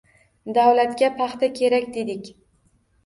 Davlatga 0.57 1.09
paxta 1.21 1.51
kerak 1.63 1.89
dedik 1.99 2.33